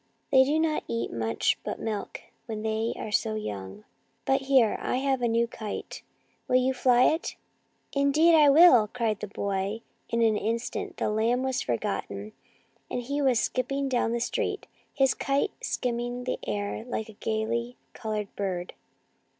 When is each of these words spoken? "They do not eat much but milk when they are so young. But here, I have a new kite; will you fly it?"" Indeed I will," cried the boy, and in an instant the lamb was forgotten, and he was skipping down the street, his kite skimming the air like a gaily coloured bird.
"They 0.31 0.43
do 0.43 0.57
not 0.57 0.83
eat 0.87 1.11
much 1.13 1.59
but 1.63 1.77
milk 1.79 2.21
when 2.47 2.63
they 2.63 2.95
are 2.97 3.11
so 3.11 3.35
young. 3.35 3.83
But 4.25 4.41
here, 4.41 4.75
I 4.81 4.95
have 4.97 5.21
a 5.21 5.27
new 5.27 5.45
kite; 5.47 6.01
will 6.47 6.55
you 6.55 6.73
fly 6.73 7.03
it?"" 7.03 7.35
Indeed 7.95 8.33
I 8.33 8.49
will," 8.49 8.87
cried 8.87 9.19
the 9.19 9.27
boy, 9.27 9.81
and 10.11 10.23
in 10.23 10.37
an 10.37 10.41
instant 10.41 10.97
the 10.97 11.11
lamb 11.11 11.43
was 11.43 11.61
forgotten, 11.61 12.31
and 12.89 13.03
he 13.03 13.21
was 13.21 13.39
skipping 13.39 13.87
down 13.87 14.11
the 14.11 14.19
street, 14.19 14.65
his 14.91 15.13
kite 15.13 15.51
skimming 15.63 16.23
the 16.23 16.39
air 16.47 16.83
like 16.83 17.07
a 17.07 17.13
gaily 17.13 17.77
coloured 17.93 18.35
bird. 18.35 18.73